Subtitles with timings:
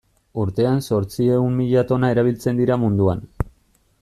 [0.43, 3.23] Urtean zortziehun mila tona erabiltzen dira munduan.